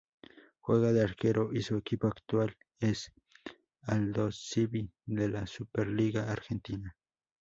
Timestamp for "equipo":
1.77-2.07